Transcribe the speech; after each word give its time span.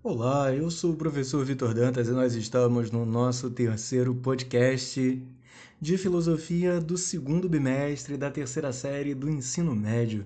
Olá, 0.00 0.54
eu 0.54 0.70
sou 0.70 0.92
o 0.92 0.96
professor 0.96 1.44
Vitor 1.44 1.74
Dantas 1.74 2.06
e 2.06 2.12
nós 2.12 2.36
estamos 2.36 2.92
no 2.92 3.04
nosso 3.04 3.50
terceiro 3.50 4.14
podcast 4.14 5.20
de 5.80 5.98
filosofia 5.98 6.80
do 6.80 6.96
segundo 6.96 7.48
bimestre 7.48 8.16
da 8.16 8.30
terceira 8.30 8.72
série 8.72 9.12
do 9.12 9.28
ensino 9.28 9.74
médio. 9.74 10.24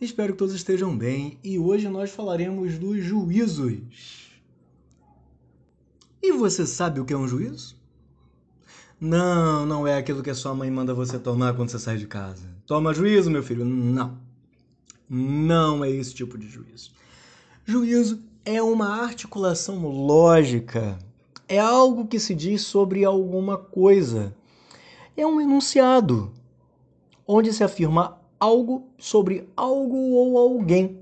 Espero 0.00 0.32
que 0.32 0.38
todos 0.38 0.54
estejam 0.54 0.96
bem 0.96 1.38
e 1.44 1.58
hoje 1.58 1.86
nós 1.86 2.10
falaremos 2.10 2.78
dos 2.78 3.04
juízos. 3.04 4.40
E 6.22 6.32
você 6.32 6.66
sabe 6.66 6.98
o 6.98 7.04
que 7.04 7.12
é 7.12 7.16
um 7.16 7.28
juízo? 7.28 7.76
Não, 8.98 9.66
não 9.66 9.86
é 9.86 9.98
aquilo 9.98 10.22
que 10.22 10.30
a 10.30 10.34
sua 10.34 10.54
mãe 10.54 10.70
manda 10.70 10.94
você 10.94 11.18
tomar 11.18 11.54
quando 11.54 11.68
você 11.68 11.78
sai 11.78 11.98
de 11.98 12.06
casa. 12.06 12.48
Toma 12.66 12.94
juízo, 12.94 13.30
meu 13.30 13.42
filho. 13.42 13.66
Não. 13.66 14.18
Não 15.10 15.84
é 15.84 15.90
esse 15.90 16.14
tipo 16.14 16.38
de 16.38 16.48
juízo. 16.48 16.96
Juízo 17.70 18.22
é 18.46 18.62
uma 18.62 19.02
articulação 19.02 19.86
lógica, 19.86 20.98
é 21.46 21.58
algo 21.58 22.06
que 22.06 22.18
se 22.18 22.34
diz 22.34 22.62
sobre 22.62 23.04
alguma 23.04 23.58
coisa. 23.58 24.34
É 25.14 25.26
um 25.26 25.38
enunciado 25.38 26.32
onde 27.26 27.52
se 27.52 27.62
afirma 27.62 28.18
algo 28.40 28.88
sobre 28.96 29.46
algo 29.54 29.98
ou 29.98 30.38
alguém. 30.38 30.98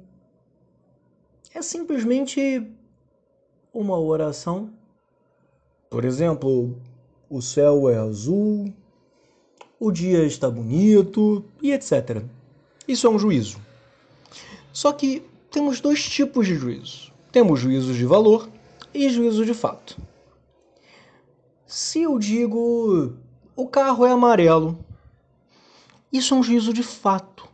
É 1.54 1.62
simplesmente 1.62 2.68
uma 3.72 3.96
oração. 3.96 4.68
Por 5.88 6.04
exemplo, 6.04 6.76
o 7.30 7.40
céu 7.40 7.88
é 7.88 7.96
azul, 7.96 8.74
o 9.78 9.92
dia 9.92 10.24
está 10.24 10.50
bonito 10.50 11.44
e 11.62 11.70
etc. 11.70 12.24
Isso 12.88 13.06
é 13.06 13.10
um 13.10 13.20
juízo. 13.20 13.60
Só 14.72 14.92
que 14.92 15.22
temos 15.56 15.80
dois 15.80 16.06
tipos 16.06 16.46
de 16.46 16.54
juízo. 16.54 17.10
Temos 17.32 17.58
juízos 17.58 17.96
de 17.96 18.04
valor 18.04 18.46
e 18.92 19.08
juízo 19.08 19.42
de 19.42 19.54
fato. 19.54 19.96
Se 21.66 22.02
eu 22.02 22.18
digo 22.18 23.14
o 23.56 23.66
carro 23.66 24.04
é 24.04 24.10
amarelo, 24.10 24.78
isso 26.12 26.34
é 26.34 26.36
um 26.36 26.42
juízo 26.42 26.74
de 26.74 26.82
fato. 26.82 27.48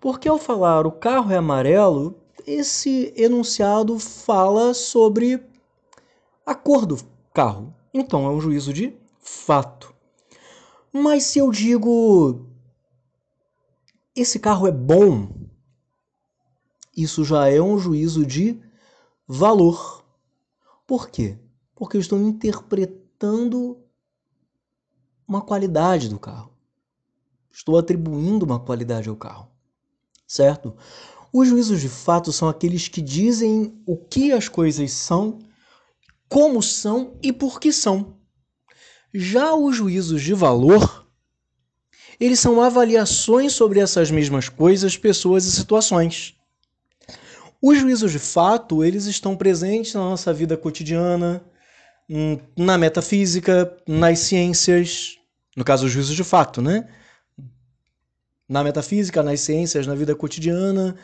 Porque 0.00 0.28
ao 0.28 0.36
falar 0.36 0.84
o 0.84 0.90
carro 0.90 1.30
é 1.30 1.36
amarelo, 1.36 2.16
esse 2.44 3.14
enunciado 3.16 4.00
fala 4.00 4.74
sobre 4.74 5.40
a 6.44 6.56
cor 6.56 6.84
do 6.84 6.98
carro. 7.32 7.72
Então 7.94 8.26
é 8.26 8.30
um 8.30 8.40
juízo 8.40 8.72
de 8.72 8.92
fato. 9.20 9.94
Mas 10.92 11.22
se 11.22 11.38
eu 11.38 11.52
digo 11.52 12.44
esse 14.16 14.40
carro 14.40 14.66
é 14.66 14.72
bom, 14.72 15.47
isso 17.02 17.24
já 17.24 17.48
é 17.48 17.60
um 17.60 17.78
juízo 17.78 18.26
de 18.26 18.60
valor. 19.26 20.04
Por 20.86 21.10
quê? 21.10 21.38
Porque 21.74 21.96
eu 21.96 22.00
estou 22.00 22.18
interpretando 22.18 23.78
uma 25.26 25.42
qualidade 25.42 26.08
do 26.08 26.18
carro. 26.18 26.52
Estou 27.52 27.76
atribuindo 27.78 28.44
uma 28.44 28.58
qualidade 28.58 29.08
ao 29.08 29.16
carro. 29.16 29.48
Certo? 30.26 30.76
Os 31.32 31.48
juízos 31.48 31.80
de 31.80 31.88
fato 31.88 32.32
são 32.32 32.48
aqueles 32.48 32.88
que 32.88 33.02
dizem 33.02 33.80
o 33.86 33.96
que 33.96 34.32
as 34.32 34.48
coisas 34.48 34.92
são, 34.92 35.38
como 36.28 36.62
são 36.62 37.18
e 37.22 37.32
por 37.32 37.60
que 37.60 37.72
são. 37.72 38.16
Já 39.12 39.54
os 39.54 39.76
juízos 39.76 40.22
de 40.22 40.34
valor, 40.34 41.06
eles 42.18 42.40
são 42.40 42.60
avaliações 42.60 43.52
sobre 43.52 43.80
essas 43.80 44.10
mesmas 44.10 44.48
coisas, 44.48 44.96
pessoas 44.96 45.44
e 45.44 45.52
situações. 45.52 46.37
Os 47.60 47.78
juízos 47.78 48.12
de 48.12 48.20
fato, 48.20 48.84
eles 48.84 49.06
estão 49.06 49.36
presentes 49.36 49.92
na 49.94 50.00
nossa 50.00 50.32
vida 50.32 50.56
cotidiana, 50.56 51.42
hum, 52.08 52.38
na 52.56 52.78
metafísica, 52.78 53.76
nas 53.86 54.20
ciências, 54.20 55.16
no 55.56 55.64
caso 55.64 55.86
os 55.86 55.92
juízos 55.92 56.14
de 56.14 56.22
fato, 56.22 56.62
né? 56.62 56.88
Na 58.48 58.62
metafísica, 58.62 59.22
nas 59.24 59.40
ciências, 59.40 59.86
na 59.88 59.94
vida 59.94 60.14
cotidiana, 60.14 60.96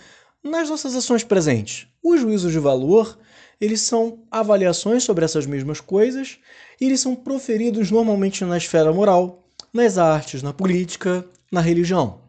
nas 0.43 0.71
nossas 0.71 0.95
ações 0.95 1.25
presentes. 1.25 1.89
Os 2.03 2.21
juízos 2.21 2.53
de 2.53 2.59
valor, 2.61 3.19
eles 3.61 3.81
são 3.81 4.25
avaliações 4.31 5.03
sobre 5.03 5.25
essas 5.25 5.47
mesmas 5.47 5.81
coisas 5.81 6.39
e 6.81 6.87
eles 6.87 7.01
são 7.01 7.17
proferidos 7.17 7.91
normalmente 7.91 8.45
na 8.45 8.57
esfera 8.57 8.93
moral, 8.93 9.45
nas 9.73 9.99
artes, 9.99 10.41
na 10.43 10.53
política, 10.53 11.25
na 11.51 11.61
religião. 11.61 12.24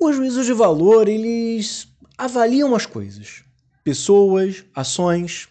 Os 0.00 0.16
juízos 0.16 0.46
de 0.46 0.52
valor, 0.52 1.08
eles 1.08 1.88
avaliam 2.18 2.74
as 2.74 2.86
coisas, 2.86 3.42
pessoas, 3.82 4.64
ações, 4.74 5.48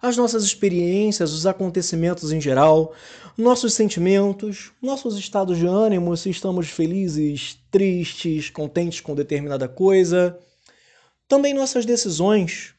as 0.00 0.16
nossas 0.16 0.44
experiências, 0.44 1.32
os 1.32 1.46
acontecimentos 1.46 2.32
em 2.32 2.40
geral, 2.40 2.94
nossos 3.36 3.74
sentimentos, 3.74 4.72
nossos 4.80 5.18
estados 5.18 5.58
de 5.58 5.66
ânimo, 5.66 6.16
se 6.16 6.30
estamos 6.30 6.68
felizes, 6.68 7.58
tristes, 7.70 8.50
contentes 8.50 9.00
com 9.00 9.14
determinada 9.14 9.68
coisa, 9.68 10.38
também 11.26 11.54
nossas 11.54 11.84
decisões, 11.84 12.74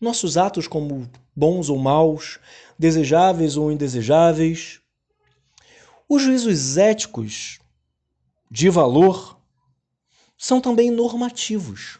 nossos 0.00 0.36
atos 0.36 0.66
como 0.66 1.10
bons 1.34 1.68
ou 1.68 1.78
maus, 1.78 2.38
desejáveis 2.78 3.56
ou 3.56 3.70
indesejáveis. 3.70 4.80
Os 6.08 6.22
juízos 6.22 6.76
éticos 6.76 7.58
de 8.50 8.68
valor 8.68 9.39
são 10.40 10.58
também 10.58 10.90
normativos. 10.90 11.98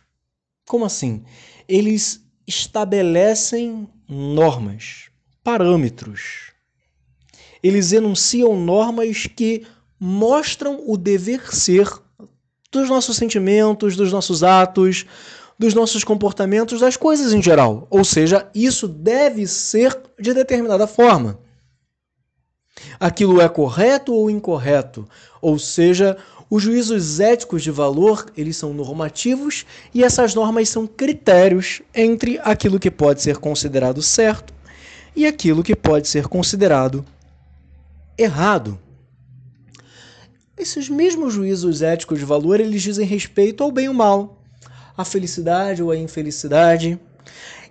Como 0.66 0.86
assim? 0.86 1.22
Eles 1.68 2.24
estabelecem 2.46 3.86
normas, 4.08 5.10
parâmetros. 5.44 6.50
Eles 7.62 7.92
enunciam 7.92 8.58
normas 8.58 9.26
que 9.26 9.66
mostram 10.00 10.82
o 10.86 10.96
dever 10.96 11.54
ser 11.54 11.86
dos 12.72 12.88
nossos 12.88 13.18
sentimentos, 13.18 13.94
dos 13.94 14.10
nossos 14.10 14.42
atos, 14.42 15.04
dos 15.58 15.74
nossos 15.74 16.02
comportamentos, 16.02 16.80
das 16.80 16.96
coisas 16.96 17.34
em 17.34 17.42
geral. 17.42 17.86
Ou 17.90 18.02
seja, 18.02 18.50
isso 18.54 18.88
deve 18.88 19.46
ser 19.46 19.94
de 20.18 20.32
determinada 20.32 20.86
forma. 20.86 21.38
Aquilo 22.98 23.38
é 23.40 23.48
correto 23.50 24.14
ou 24.14 24.30
incorreto? 24.30 25.06
Ou 25.40 25.58
seja, 25.58 26.16
os 26.50 26.62
juízos 26.62 27.20
éticos 27.20 27.62
de 27.62 27.70
valor, 27.70 28.26
eles 28.36 28.56
são 28.56 28.74
normativos 28.74 29.64
e 29.94 30.02
essas 30.02 30.34
normas 30.34 30.68
são 30.68 30.86
critérios 30.86 31.80
entre 31.94 32.38
aquilo 32.42 32.78
que 32.78 32.90
pode 32.90 33.22
ser 33.22 33.36
considerado 33.36 34.02
certo 34.02 34.52
e 35.14 35.26
aquilo 35.26 35.62
que 35.62 35.76
pode 35.76 36.08
ser 36.08 36.26
considerado 36.26 37.04
errado. 38.18 38.78
Esses 40.58 40.88
mesmos 40.88 41.32
juízos 41.32 41.80
éticos 41.80 42.18
de 42.18 42.24
valor, 42.24 42.60
eles 42.60 42.82
dizem 42.82 43.06
respeito 43.06 43.62
ao 43.62 43.70
bem 43.70 43.88
ou 43.88 43.94
mal, 43.94 44.42
à 44.96 45.04
felicidade 45.04 45.82
ou 45.82 45.90
à 45.90 45.96
infelicidade, 45.96 47.00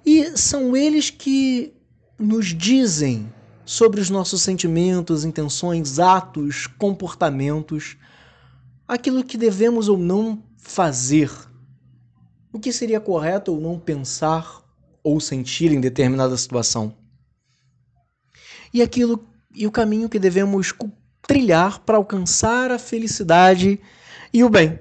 e 0.05 0.37
são 0.37 0.75
eles 0.75 1.09
que 1.09 1.73
nos 2.17 2.47
dizem 2.47 3.31
sobre 3.69 4.01
os 4.01 4.09
nossos 4.09 4.41
sentimentos, 4.41 5.23
intenções, 5.23 5.99
atos, 5.99 6.65
comportamentos 6.65 7.97
aquilo 8.87 9.23
que 9.23 9.37
devemos 9.37 9.87
ou 9.87 9.95
não 9.95 10.41
fazer, 10.57 11.31
o 12.51 12.59
que 12.59 12.73
seria 12.73 12.99
correto 12.99 13.53
ou 13.53 13.61
não 13.61 13.79
pensar 13.79 14.63
ou 15.03 15.19
sentir 15.19 15.71
em 15.71 15.79
determinada 15.79 16.35
situação, 16.35 16.97
e 18.73 18.81
aquilo 18.81 19.23
e 19.53 19.67
o 19.67 19.71
caminho 19.71 20.09
que 20.09 20.17
devemos 20.17 20.73
trilhar 21.21 21.77
para 21.81 21.97
alcançar 21.97 22.71
a 22.71 22.79
felicidade 22.79 23.79
e 24.33 24.43
o 24.43 24.49
bem. 24.49 24.79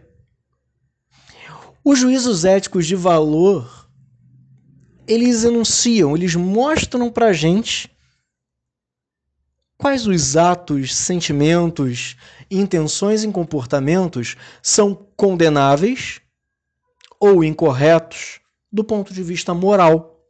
Os 1.84 1.98
juízos 1.98 2.46
éticos 2.46 2.86
de 2.86 2.96
valor, 2.96 3.86
eles 5.06 5.44
enunciam, 5.44 6.16
eles 6.16 6.34
mostram 6.34 7.10
para 7.10 7.26
a 7.26 7.32
gente 7.34 7.94
quais 9.78 10.08
os 10.08 10.36
atos, 10.36 10.92
sentimentos, 10.94 12.16
intenções 12.50 13.22
e 13.22 13.30
comportamentos 13.30 14.36
são 14.60 14.94
condenáveis 15.16 16.20
ou 17.20 17.44
incorretos 17.44 18.40
do 18.70 18.82
ponto 18.82 19.14
de 19.14 19.22
vista 19.22 19.54
moral. 19.54 20.20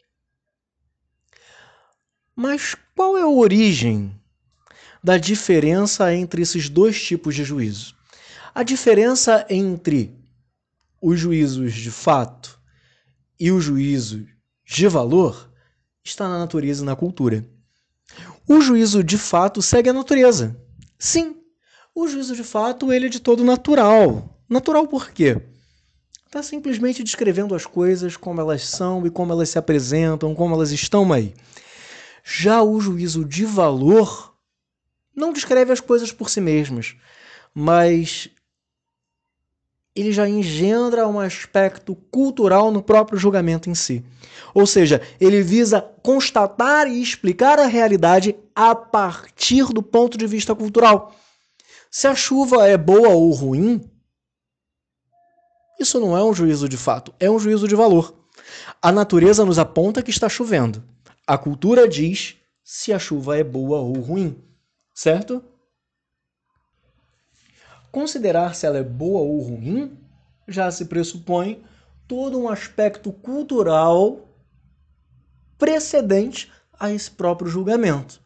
Mas 2.36 2.76
qual 2.94 3.16
é 3.16 3.22
a 3.22 3.28
origem 3.28 4.14
da 5.02 5.16
diferença 5.16 6.14
entre 6.14 6.42
esses 6.42 6.68
dois 6.68 7.02
tipos 7.02 7.34
de 7.34 7.42
juízo? 7.42 7.96
A 8.54 8.62
diferença 8.62 9.46
entre 9.48 10.14
os 11.00 11.18
juízos 11.18 11.72
de 11.72 11.90
fato 11.90 12.60
e 13.40 13.50
os 13.50 13.64
juízos 13.64 14.26
de 14.64 14.88
valor 14.88 15.50
está 16.04 16.28
na 16.28 16.38
natureza 16.38 16.82
e 16.82 16.86
na 16.86 16.94
cultura. 16.94 17.57
O 18.48 18.62
juízo 18.62 19.04
de 19.04 19.18
fato 19.18 19.60
segue 19.60 19.90
a 19.90 19.92
natureza. 19.92 20.58
Sim, 20.98 21.36
o 21.94 22.08
juízo 22.08 22.34
de 22.34 22.42
fato 22.42 22.90
ele 22.90 23.06
é 23.06 23.10
de 23.10 23.20
todo 23.20 23.44
natural. 23.44 24.40
Natural 24.48 24.86
por 24.88 25.10
quê? 25.10 25.42
Está 26.24 26.42
simplesmente 26.42 27.04
descrevendo 27.04 27.54
as 27.54 27.66
coisas 27.66 28.16
como 28.16 28.40
elas 28.40 28.66
são 28.66 29.06
e 29.06 29.10
como 29.10 29.34
elas 29.34 29.50
se 29.50 29.58
apresentam, 29.58 30.34
como 30.34 30.54
elas 30.54 30.72
estão 30.72 31.12
aí. 31.12 31.34
Já 32.24 32.62
o 32.62 32.80
juízo 32.80 33.22
de 33.22 33.44
valor 33.44 34.34
não 35.14 35.30
descreve 35.30 35.70
as 35.70 35.80
coisas 35.80 36.10
por 36.10 36.30
si 36.30 36.40
mesmas, 36.40 36.96
mas 37.54 38.30
ele 40.00 40.12
já 40.12 40.28
engendra 40.28 41.08
um 41.08 41.18
aspecto 41.18 41.94
cultural 42.10 42.70
no 42.70 42.82
próprio 42.82 43.18
julgamento 43.18 43.68
em 43.68 43.74
si. 43.74 44.04
Ou 44.54 44.66
seja, 44.66 45.02
ele 45.20 45.42
visa 45.42 45.80
constatar 46.02 46.86
e 46.86 47.02
explicar 47.02 47.58
a 47.58 47.66
realidade 47.66 48.36
a 48.54 48.74
partir 48.74 49.66
do 49.66 49.82
ponto 49.82 50.16
de 50.16 50.26
vista 50.26 50.54
cultural. 50.54 51.14
Se 51.90 52.06
a 52.06 52.14
chuva 52.14 52.66
é 52.66 52.76
boa 52.76 53.08
ou 53.08 53.30
ruim, 53.32 53.80
isso 55.80 55.98
não 56.00 56.16
é 56.16 56.22
um 56.22 56.34
juízo 56.34 56.68
de 56.68 56.76
fato, 56.76 57.12
é 57.18 57.30
um 57.30 57.38
juízo 57.38 57.66
de 57.66 57.74
valor. 57.74 58.14
A 58.80 58.92
natureza 58.92 59.44
nos 59.44 59.58
aponta 59.58 60.02
que 60.02 60.10
está 60.10 60.28
chovendo. 60.28 60.82
A 61.26 61.36
cultura 61.36 61.88
diz 61.88 62.36
se 62.62 62.92
a 62.92 62.98
chuva 62.98 63.36
é 63.36 63.44
boa 63.44 63.78
ou 63.78 63.94
ruim, 64.00 64.36
certo? 64.94 65.42
Considerar 67.90 68.54
se 68.54 68.66
ela 68.66 68.78
é 68.78 68.82
boa 68.82 69.20
ou 69.20 69.40
ruim 69.40 69.96
já 70.46 70.70
se 70.70 70.86
pressupõe 70.86 71.62
todo 72.06 72.38
um 72.38 72.48
aspecto 72.48 73.12
cultural 73.12 74.28
precedente 75.58 76.50
a 76.78 76.90
esse 76.92 77.10
próprio 77.10 77.50
julgamento. 77.50 78.20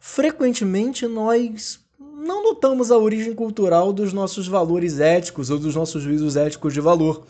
Frequentemente 0.00 1.06
nós 1.06 1.80
não 1.98 2.42
notamos 2.42 2.90
a 2.90 2.96
origem 2.96 3.34
cultural 3.34 3.92
dos 3.92 4.12
nossos 4.12 4.48
valores 4.48 4.98
éticos 4.98 5.50
ou 5.50 5.58
dos 5.58 5.74
nossos 5.74 6.02
juízos 6.02 6.36
éticos 6.36 6.72
de 6.72 6.80
valor, 6.80 7.26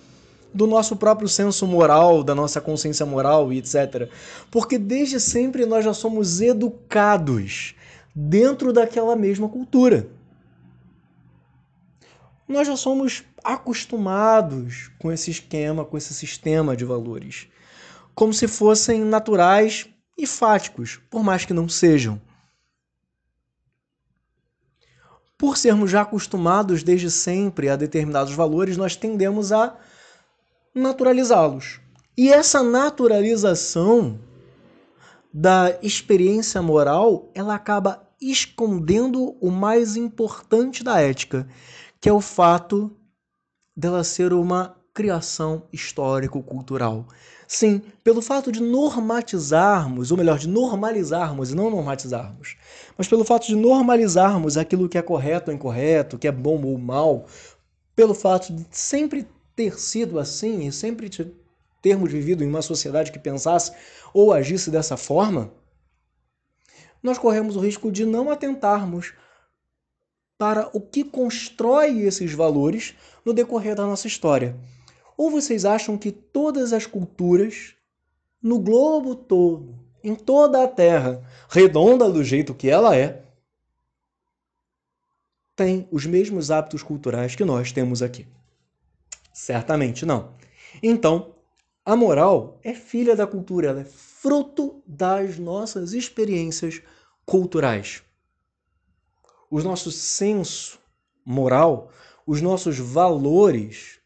do 0.54 0.66
nosso 0.66 0.96
próprio 0.96 1.28
senso 1.28 1.66
moral, 1.66 2.22
da 2.22 2.34
nossa 2.34 2.60
consciência 2.60 3.04
moral 3.04 3.52
e 3.52 3.58
etc. 3.58 4.10
Porque 4.50 4.78
desde 4.78 5.20
sempre 5.20 5.66
nós 5.66 5.84
já 5.84 5.92
somos 5.92 6.40
educados 6.40 7.74
dentro 8.14 8.72
daquela 8.72 9.16
mesma 9.16 9.48
cultura 9.48 10.08
nós 12.48 12.66
já 12.66 12.76
somos 12.76 13.24
acostumados 13.42 14.90
com 14.98 15.12
esse 15.12 15.30
esquema, 15.30 15.84
com 15.84 15.96
esse 15.96 16.14
sistema 16.14 16.76
de 16.76 16.84
valores, 16.84 17.48
como 18.14 18.32
se 18.32 18.46
fossem 18.46 19.04
naturais 19.04 19.88
e 20.16 20.26
fáticos, 20.26 21.00
por 21.10 21.22
mais 21.22 21.44
que 21.44 21.52
não 21.52 21.68
sejam. 21.68 22.20
Por 25.36 25.58
sermos 25.58 25.90
já 25.90 26.00
acostumados 26.00 26.82
desde 26.82 27.10
sempre 27.10 27.68
a 27.68 27.76
determinados 27.76 28.32
valores, 28.32 28.76
nós 28.76 28.96
tendemos 28.96 29.52
a 29.52 29.76
naturalizá-los. 30.74 31.80
E 32.16 32.32
essa 32.32 32.62
naturalização 32.62 34.18
da 35.32 35.78
experiência 35.82 36.62
moral, 36.62 37.30
ela 37.34 37.54
acaba 37.54 38.08
escondendo 38.18 39.36
o 39.38 39.50
mais 39.50 39.96
importante 39.96 40.82
da 40.82 40.98
ética, 40.98 41.46
que 42.06 42.10
é 42.10 42.12
o 42.12 42.20
fato 42.20 42.96
dela 43.76 44.04
ser 44.04 44.32
uma 44.32 44.76
criação 44.94 45.64
histórico-cultural. 45.72 47.04
Sim, 47.48 47.82
pelo 48.04 48.22
fato 48.22 48.52
de 48.52 48.62
normatizarmos, 48.62 50.12
ou 50.12 50.16
melhor, 50.16 50.38
de 50.38 50.48
normalizarmos 50.48 51.50
e 51.50 51.56
não 51.56 51.68
normatizarmos, 51.68 52.58
mas 52.96 53.08
pelo 53.08 53.24
fato 53.24 53.48
de 53.48 53.56
normalizarmos 53.56 54.56
aquilo 54.56 54.88
que 54.88 54.96
é 54.96 55.02
correto 55.02 55.50
ou 55.50 55.56
incorreto, 55.56 56.16
que 56.16 56.28
é 56.28 56.30
bom 56.30 56.62
ou 56.62 56.78
mal, 56.78 57.26
pelo 57.96 58.14
fato 58.14 58.52
de 58.52 58.64
sempre 58.70 59.26
ter 59.56 59.76
sido 59.76 60.20
assim 60.20 60.64
e 60.64 60.70
sempre 60.70 61.10
termos 61.82 62.12
vivido 62.12 62.44
em 62.44 62.48
uma 62.48 62.62
sociedade 62.62 63.10
que 63.10 63.18
pensasse 63.18 63.72
ou 64.14 64.32
agisse 64.32 64.70
dessa 64.70 64.96
forma, 64.96 65.50
nós 67.02 67.18
corremos 67.18 67.56
o 67.56 67.60
risco 67.60 67.90
de 67.90 68.06
não 68.06 68.30
atentarmos 68.30 69.12
para 70.38 70.68
o 70.72 70.80
que 70.80 71.02
constrói 71.02 72.00
esses 72.00 72.32
valores 72.32 72.94
no 73.24 73.32
decorrer 73.32 73.74
da 73.74 73.86
nossa 73.86 74.06
história. 74.06 74.56
Ou 75.16 75.30
vocês 75.30 75.64
acham 75.64 75.96
que 75.96 76.12
todas 76.12 76.72
as 76.72 76.86
culturas, 76.86 77.74
no 78.42 78.58
globo 78.58 79.14
todo, 79.14 79.74
em 80.04 80.14
toda 80.14 80.62
a 80.62 80.68
Terra, 80.68 81.22
redonda 81.48 82.10
do 82.10 82.22
jeito 82.22 82.54
que 82.54 82.68
ela 82.68 82.94
é, 82.94 83.24
têm 85.54 85.88
os 85.90 86.04
mesmos 86.04 86.50
hábitos 86.50 86.82
culturais 86.82 87.34
que 87.34 87.44
nós 87.44 87.72
temos 87.72 88.02
aqui? 88.02 88.26
Certamente 89.32 90.04
não. 90.04 90.34
Então, 90.82 91.34
a 91.84 91.96
moral 91.96 92.60
é 92.62 92.74
filha 92.74 93.16
da 93.16 93.26
cultura, 93.26 93.68
ela 93.68 93.80
é 93.80 93.84
fruto 93.84 94.82
das 94.86 95.38
nossas 95.38 95.94
experiências 95.94 96.82
culturais 97.24 98.02
o 99.50 99.60
nosso 99.60 99.90
senso 99.90 100.78
moral, 101.24 101.90
os 102.26 102.40
nossos 102.40 102.78
valores 102.78 103.98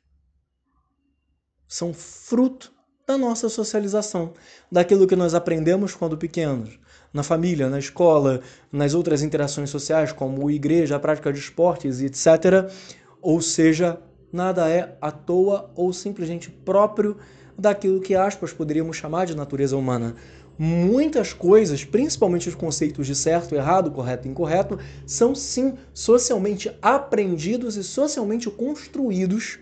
são 1.67 1.95
fruto 1.95 2.73
da 3.07 3.17
nossa 3.17 3.49
socialização, 3.49 4.35
daquilo 4.71 5.07
que 5.07 5.17
nós 5.17 5.35
aprendemos 5.35 5.95
quando 5.95 6.17
pequenos, 6.17 6.79
na 7.13 7.23
família, 7.23 7.69
na 7.69 7.79
escola, 7.79 8.41
nas 8.71 8.95
outras 8.95 9.23
interações 9.23 9.71
sociais, 9.71 10.13
como 10.13 10.51
igreja, 10.51 10.97
a 10.97 11.01
prática 11.01 11.33
de 11.33 11.39
esportes, 11.39 12.01
etc. 12.01 12.71
Ou 13.21 13.41
seja, 13.41 14.01
nada 14.33 14.69
é 14.69 14.97
à 15.01 15.11
toa 15.11 15.71
ou 15.75 15.93
simplesmente 15.93 16.51
próprio 16.51 17.17
daquilo 17.59 18.01
que 18.01 18.15
aspas 18.15 18.53
poderíamos 18.53 18.97
chamar 18.97 19.27
de 19.27 19.37
natureza 19.37 19.77
humana 19.77 20.15
muitas 20.63 21.33
coisas, 21.33 21.87
principalmente 21.87 22.47
os 22.47 22.55
conceitos 22.55 23.07
de 23.07 23.15
certo, 23.15 23.55
errado, 23.55 23.91
correto 23.91 24.29
e 24.29 24.31
incorreto, 24.31 24.79
são 25.07 25.35
sim 25.35 25.79
socialmente 25.95 26.71
aprendidos 26.83 27.77
e 27.79 27.83
socialmente 27.83 28.51
construídos 28.51 29.59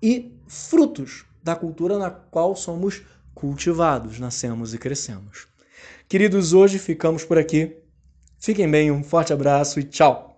e 0.00 0.32
frutos 0.46 1.24
da 1.42 1.56
cultura 1.56 1.98
na 1.98 2.10
qual 2.12 2.54
somos 2.54 3.02
cultivados, 3.34 4.20
nascemos 4.20 4.72
e 4.72 4.78
crescemos. 4.78 5.48
Queridos, 6.08 6.52
hoje 6.52 6.78
ficamos 6.78 7.24
por 7.24 7.38
aqui. 7.38 7.76
Fiquem 8.38 8.70
bem, 8.70 8.92
um 8.92 9.02
forte 9.02 9.32
abraço 9.32 9.80
e 9.80 9.82
tchau! 9.82 10.31